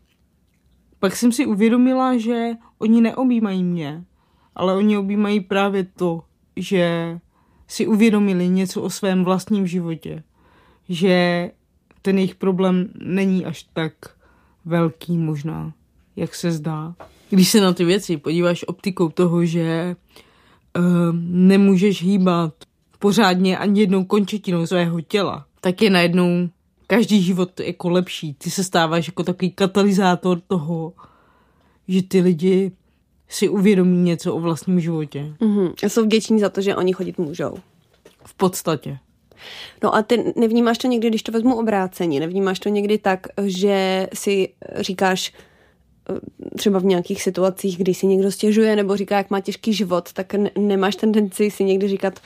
[0.98, 4.04] pak jsem si uvědomila, že oni neobjímají mě,
[4.54, 6.22] ale oni objímají právě to,
[6.56, 7.18] že
[7.68, 10.22] si uvědomili něco o svém vlastním životě
[10.88, 11.50] že
[12.02, 13.92] ten jejich problém není až tak
[14.64, 15.72] velký možná,
[16.16, 16.94] jak se zdá.
[17.30, 19.96] Když se na ty věci podíváš optikou toho, že
[20.78, 20.84] uh,
[21.30, 22.54] nemůžeš hýbat
[22.98, 26.48] pořádně ani jednou končetinou svého těla, tak je najednou
[26.86, 28.34] každý život jako lepší.
[28.34, 30.92] Ty se stáváš jako takový katalyzátor toho,
[31.88, 32.72] že ty lidi
[33.28, 35.34] si uvědomí něco o vlastním životě.
[35.40, 35.72] Mm-hmm.
[35.84, 37.56] A jsou vděční za to, že oni chodit můžou.
[38.24, 38.98] V podstatě.
[39.82, 44.08] No a ty nevnímáš to někdy, když to vezmu obráceně, nevnímáš to někdy tak, že
[44.14, 45.32] si říkáš
[46.10, 50.12] eh, třeba v nějakých situacích, kdy si někdo stěžuje nebo říká, jak má těžký život,
[50.12, 52.20] tak nemáš tendenci si někdy říkat,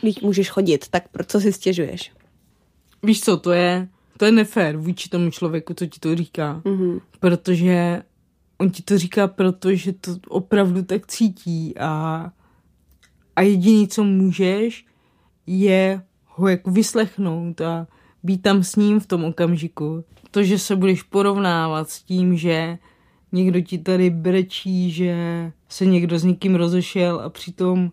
[0.00, 2.12] když můžeš chodit, tak pro co si stěžuješ?
[3.02, 6.62] Víš co, to je, to je nefér vůči tomu člověku, co ti to říká.
[6.64, 7.00] Mm-hmm.
[7.20, 8.02] Protože
[8.58, 12.24] on ti to říká, protože to opravdu tak cítí a,
[13.36, 14.86] a jediný, co můžeš,
[15.46, 16.02] je
[16.38, 17.86] ho jako vyslechnout a
[18.22, 20.04] být tam s ním v tom okamžiku.
[20.30, 22.78] To, že se budeš porovnávat s tím, že
[23.32, 25.16] někdo ti tady brečí, že
[25.68, 27.90] se někdo s někým rozešel a přitom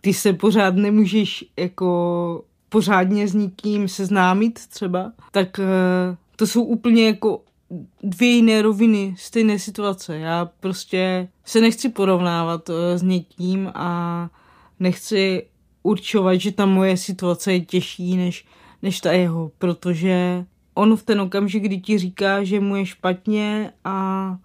[0.00, 7.06] ty se pořád nemůžeš jako pořádně s nikým seznámit třeba, tak eh, to jsou úplně
[7.06, 7.40] jako
[8.02, 10.18] dvě jiné roviny stejné situace.
[10.18, 14.30] Já prostě se nechci porovnávat eh, s někým a
[14.80, 15.46] nechci
[15.82, 18.46] určovat, že ta moje situace je těžší než,
[18.82, 23.72] než ta jeho, protože on v ten okamžik, kdy ti říká, že mu je špatně
[23.84, 24.38] a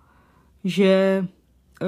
[0.64, 1.26] že
[1.82, 1.88] uh,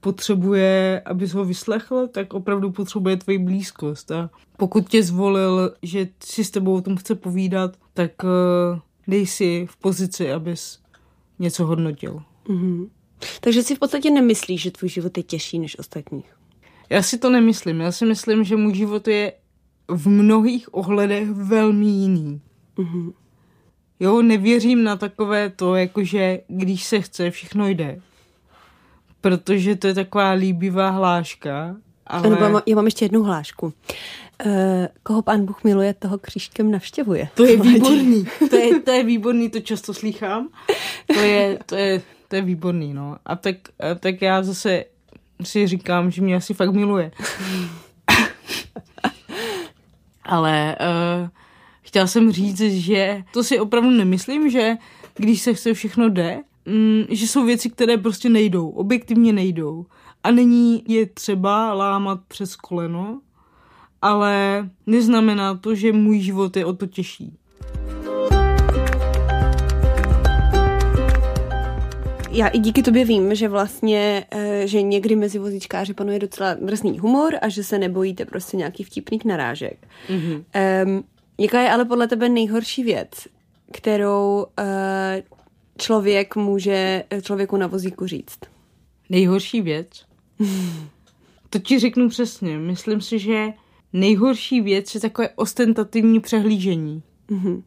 [0.00, 4.10] potřebuje, abys ho vyslechl, tak opravdu potřebuje tvoji blízkost.
[4.10, 9.26] A pokud tě zvolil, že si s tebou o tom chce povídat, tak uh, dej
[9.26, 10.78] si v pozici, abys
[11.38, 12.22] něco hodnotil.
[12.48, 12.88] Mm-hmm.
[13.40, 16.37] Takže si v podstatě nemyslíš, že tvůj život je těžší než ostatních?
[16.90, 17.80] Já si to nemyslím.
[17.80, 19.32] Já si myslím, že můj život je
[19.88, 22.40] v mnohých ohledech velmi jiný.
[22.78, 23.12] Mm-hmm.
[24.00, 28.00] Jo, nevěřím na takové to, jakože když se chce, všechno jde.
[29.20, 31.76] Protože to je taková líbivá hláška.
[32.06, 32.36] Ale...
[32.36, 33.72] Ano, já mám ještě jednu hlášku.
[34.46, 34.52] Uh,
[35.02, 37.28] koho pán Bůh miluje, toho křížkem navštěvuje.
[37.34, 38.26] To je výborný.
[38.50, 40.48] To je, to je výborný, to často slýchám.
[41.06, 43.16] To je, to je, to je výborný, no.
[43.26, 44.84] A tak, a tak já zase
[45.42, 47.10] si říkám, že mě asi fakt miluje.
[50.24, 51.28] Ale uh,
[51.82, 54.76] chtěla jsem říct, že to si opravdu nemyslím, že
[55.14, 59.86] když se chce všechno jde, mm, že jsou věci, které prostě nejdou, objektivně nejdou.
[60.24, 63.20] A není je třeba lámat přes koleno,
[64.02, 67.38] ale neznamená to, že můj život je o to těžší.
[72.38, 76.98] Já i díky tobě vím, že vlastně, eh, že někdy mezi vozíčkáři panuje docela drsný
[76.98, 79.88] humor a že se nebojíte prostě nějaký vtipných narážek.
[80.08, 80.44] Mm-hmm.
[80.86, 81.04] Um,
[81.38, 83.10] jaká je ale podle tebe nejhorší věc,
[83.72, 84.64] kterou uh,
[85.78, 88.38] člověk může člověku na vozíku říct?
[89.10, 89.88] Nejhorší věc?
[91.50, 92.58] to ti řeknu přesně.
[92.58, 93.46] Myslím si, že
[93.92, 97.02] nejhorší věc je takové ostentativní přehlížení.
[97.30, 97.62] Mm-hmm.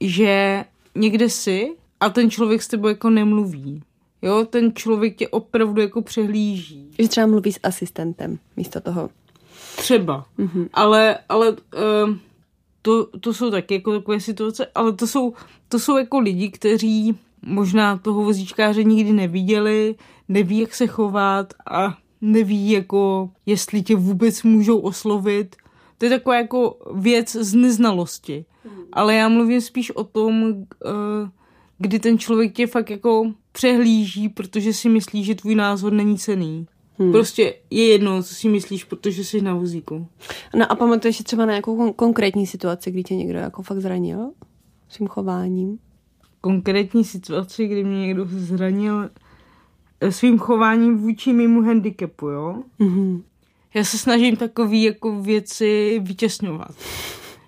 [0.00, 0.64] Že
[0.94, 1.70] někde si
[2.02, 3.82] a ten člověk s tebou jako nemluví.
[4.22, 6.90] Jo, ten člověk tě opravdu jako přehlíží.
[6.98, 9.10] Že třeba mluví s asistentem místo toho.
[9.76, 10.26] Třeba.
[10.38, 10.68] Mm-hmm.
[10.74, 11.56] Ale, ale uh,
[12.82, 15.34] to, to jsou taky jako takové situace, ale to jsou,
[15.68, 19.94] to jsou jako lidi, kteří možná toho vozíčkáře nikdy neviděli,
[20.28, 25.56] neví, jak se chovat a neví, jako, jestli tě vůbec můžou oslovit.
[25.98, 28.44] To je taková jako věc z neznalosti.
[28.64, 28.70] Mm.
[28.92, 31.28] Ale já mluvím spíš o tom, uh,
[31.82, 36.66] kdy ten člověk tě fakt jako přehlíží, protože si myslí, že tvůj názor není cený.
[36.98, 37.12] Hmm.
[37.12, 40.06] Prostě je jedno, co si myslíš, protože jsi na vozíku.
[40.56, 43.80] No a pamatuješ si třeba na nějakou kon- konkrétní situaci, kdy tě někdo jako fakt
[43.80, 44.30] zranil
[44.88, 45.78] svým chováním?
[46.40, 49.10] Konkrétní situaci, kdy mě někdo zranil
[50.00, 52.62] eh, svým chováním vůči mému handicapu, jo?
[52.80, 53.22] Mm-hmm.
[53.74, 56.70] Já se snažím takový jako věci vytěsňovat.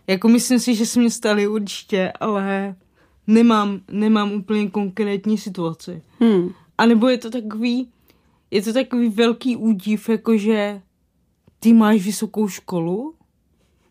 [0.07, 2.75] Jako myslím si, že se mě staly určitě, ale
[3.27, 6.03] nemám, nemám úplně konkrétní situaci.
[6.21, 6.51] Hmm.
[6.79, 7.89] A nebo je to takový,
[8.51, 10.83] je to takový velký údiv, jakože
[11.61, 13.15] ty máš vysokou školu,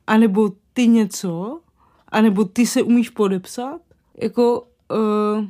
[0.08, 1.62] anebo ty něco,
[2.08, 3.82] anebo ty se umíš podepsat.
[4.18, 5.46] Jako uh,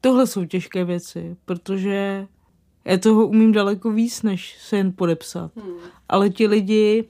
[0.00, 2.26] tohle jsou těžké věci, protože
[2.84, 5.56] já toho umím daleko víc, než se jen podepsat.
[5.56, 5.74] Hmm.
[6.08, 7.08] Ale ti lidi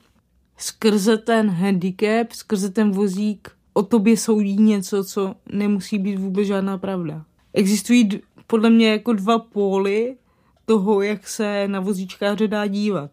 [0.57, 6.79] skrze ten handicap, skrze ten vozík o tobě soudí něco, co nemusí být vůbec žádná
[6.79, 7.24] pravda.
[7.53, 8.09] Existují
[8.47, 10.16] podle mě jako dva póly
[10.64, 13.11] toho, jak se na vozíčkáře dá dívat.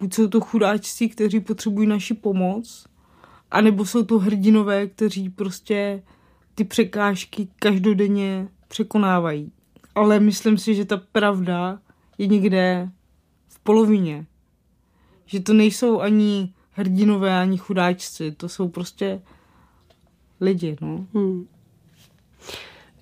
[0.00, 2.86] Buď jsou to chudáčci, kteří potřebují naši pomoc,
[3.50, 6.02] anebo jsou to hrdinové, kteří prostě
[6.54, 9.52] ty překážky každodenně překonávají.
[9.94, 11.78] Ale myslím si, že ta pravda
[12.18, 12.90] je někde
[13.48, 14.26] v polovině.
[15.26, 18.32] Že to nejsou ani hrdinové, ani chudáčci.
[18.32, 19.22] To jsou prostě
[20.42, 20.76] lidi.
[20.80, 21.06] No.
[21.14, 21.46] Hmm.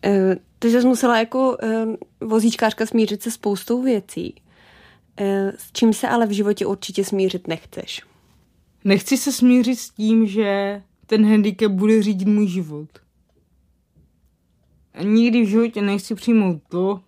[0.04, 1.94] E, Ty jsi musela jako uh,
[2.28, 4.34] vozíčkářka smířit se spoustou věcí.
[5.20, 5.26] Uh,
[5.56, 8.02] s čím se ale v životě určitě smířit nechceš?
[8.84, 12.88] Nechci se smířit s tím, že ten handicap bude řídit můj život.
[14.94, 17.00] A nikdy v životě nechci přijmout to,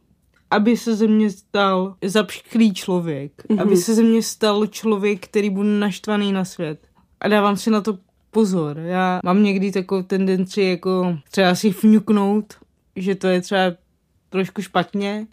[0.51, 3.45] aby se ze mě stal zapšklý člověk.
[3.45, 3.63] Mm-hmm.
[3.63, 6.87] Aby se ze mě stal člověk, který bude naštvaný na svět.
[7.21, 7.99] A dávám si na to
[8.33, 8.79] pozor.
[8.79, 12.55] Já mám někdy takovou tendenci jako třeba si fňuknout,
[12.97, 13.63] že to je třeba
[14.31, 15.27] trošku špatně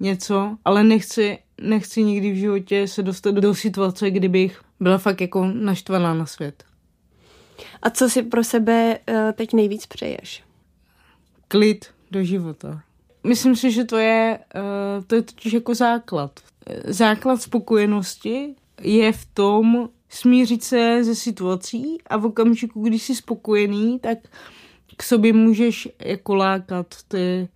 [0.00, 5.46] něco, ale nechci, nechci nikdy v životě se dostat do situace, kdybych byla fakt jako
[5.46, 6.64] naštvaná na svět.
[7.82, 10.42] A co si pro sebe uh, teď nejvíc přeješ?
[11.48, 12.82] Klid do života.
[13.24, 16.40] Myslím si, že to je, uh, to je totiž jako základ.
[16.84, 23.98] Základ spokojenosti je v tom smířit se ze situací a v okamžiku, když jsi spokojený,
[23.98, 24.18] tak
[24.96, 27.48] k sobě můžeš jako lákat ty,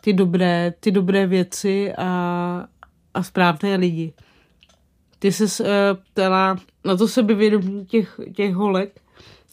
[0.00, 2.68] ty, dobré, ty dobré věci a,
[3.14, 4.12] a správné lidi.
[5.18, 5.68] Ty se uh,
[6.12, 9.00] ptala na to sebevědomí těch, těch holek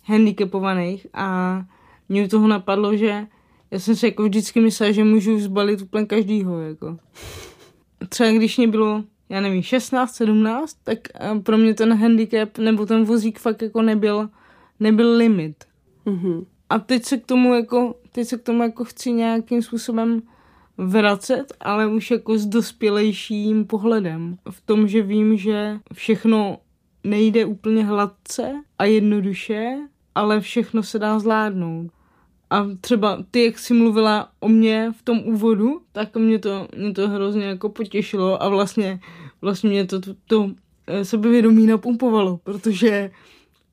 [0.06, 1.62] handicapovaných a
[2.10, 3.28] mě toho napadlo, že
[3.72, 6.98] já jsem si jako vždycky myslela, že můžu zbalit úplně každýho, jako.
[8.10, 12.86] Třeba když mě bylo, já nevím, 16, 17, tak eh, pro mě ten handicap nebo
[12.86, 14.30] ten vozík fakt jako nebyl,
[14.80, 15.64] nebyl limit.
[16.06, 16.46] Mm-hmm.
[16.70, 20.22] A teď se k tomu jako, teď se k tomu jako chci nějakým způsobem
[20.78, 24.38] vracet, ale už jako s dospělejším pohledem.
[24.50, 26.58] V tom, že vím, že všechno
[27.04, 29.78] nejde úplně hladce a jednoduše,
[30.16, 31.92] ale všechno se dá zvládnout.
[32.50, 36.94] A třeba ty, jak jsi mluvila o mě v tom úvodu, tak mě to, mě
[36.94, 39.00] to hrozně jako potěšilo a vlastně,
[39.42, 40.52] vlastně mě to, to, to
[40.88, 43.12] eh, sebevědomí napumpovalo, protože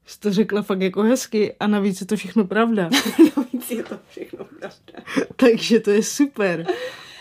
[0.07, 2.91] jsi to řekla fakt jako hezky a navíc je to všechno pravda.
[3.37, 4.97] navíc je to všechno pravda.
[5.37, 6.67] takže to je super.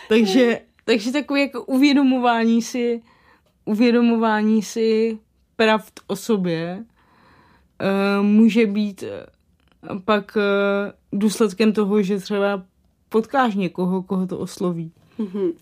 [0.08, 3.02] Takže, takže takové jako uvědomování si,
[3.64, 5.18] uvědomování si
[5.56, 6.84] pravd o sobě
[7.82, 9.04] uh, může být
[10.04, 12.62] pak uh, důsledkem toho, že třeba
[13.08, 14.92] potkáš někoho, koho to osloví.
[15.18, 15.52] Mm-hmm.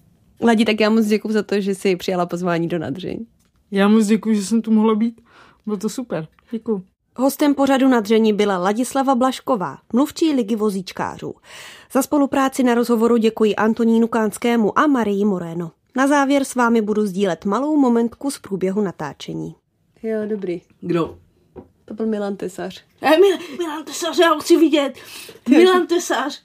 [0.40, 3.26] Ladi, tak já moc děkuji za to, že jsi přijala pozvání do Nadřeň.
[3.70, 5.20] Já moc děkuji, že jsem tu mohla být.
[5.66, 6.28] Bylo to super.
[6.50, 6.82] Děkuji.
[7.16, 11.34] Hostem pořadu Nadření byla Ladislava Blašková, mluvčí ligy vozíčkářů.
[11.92, 15.70] Za spolupráci na rozhovoru děkuji Antonínu Kánskému a Marii Moreno.
[15.96, 19.54] Na závěr s vámi budu sdílet malou momentku z průběhu natáčení.
[20.02, 20.62] Jo, dobrý.
[20.80, 21.18] Kdo?
[21.84, 22.84] To byl Milan Tesař.
[23.04, 24.94] Eh, Mil, Milan Tesař, já ho chci vidět.
[25.48, 26.42] Milan Tesař.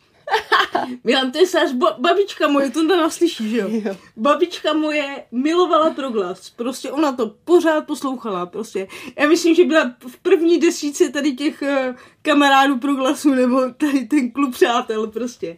[1.04, 3.68] Milan Tesař, ba, babička moje, to tam slyší, že jo?
[3.70, 3.98] jo?
[4.18, 6.50] Babička moje milovala proglas.
[6.50, 8.46] Prostě ona to pořád poslouchala.
[8.46, 8.88] Prostě.
[9.20, 14.32] Já myslím, že byla v první desíce tady těch uh, kamarádů proglasu, nebo tady ten
[14.32, 15.58] klub přátel prostě.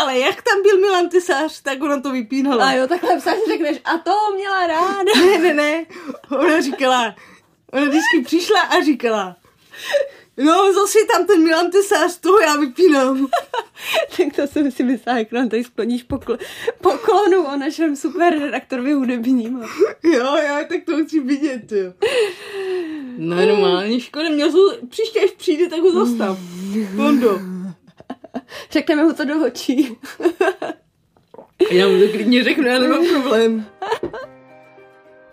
[0.00, 2.68] Ale jak tam byl Milan Tesař, tak ona to vypínala.
[2.68, 5.12] A jo, takhle psáš řekneš, a to měla ráda.
[5.16, 5.86] Ne, ne, ne.
[6.30, 7.14] Ona říkala,
[7.72, 9.36] ona vždycky přišla a říkala,
[10.44, 13.28] No, zase tam ten Milan Tesář, toho já vypínám.
[14.16, 16.38] tak to jsem si myslela, jak nám tady skloníš pokl-
[16.80, 19.62] poklonu o našem super redaktorovi hudebním.
[20.04, 21.92] jo, já tak to chci vidět, jo.
[23.18, 26.38] No, normálně, škoda, měl to, příště, až přijde, tak ho zastav.
[26.96, 27.40] Pondo.
[28.70, 29.98] Řekneme mu to do očí.
[31.70, 33.66] já mu to klidně řeknu, já nemám problém.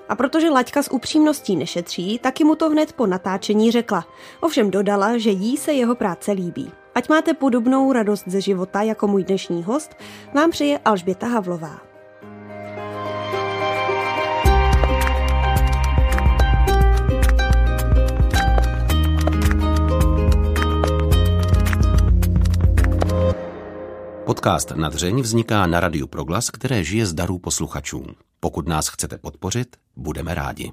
[0.10, 4.08] A protože Laďka s upřímností nešetří, taky mu to hned po natáčení řekla.
[4.40, 6.72] Ovšem dodala, že jí se jeho práce líbí.
[6.96, 9.96] Ať máte podobnou radost ze života jako můj dnešní host,
[10.34, 11.87] vám přeje Alžběta Havlová.
[24.38, 28.06] Podcast Nadřeň vzniká na Radiu Proglas, které žije z darů posluchačů.
[28.40, 30.72] Pokud nás chcete podpořit, budeme rádi.